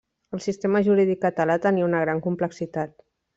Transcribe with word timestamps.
El 0.35 0.39
sistema 0.45 0.81
jurídic 0.87 1.21
català 1.25 1.59
tenia 1.67 1.87
una 1.91 2.01
gran 2.07 2.23
complexitat. 2.29 2.99